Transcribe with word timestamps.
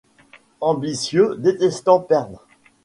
Ambitieux, 0.61 1.35
détestant 1.37 1.99
perdre. 1.99 2.47